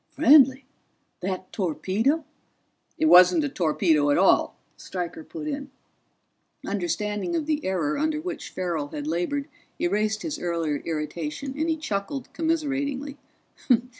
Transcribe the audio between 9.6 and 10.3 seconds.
erased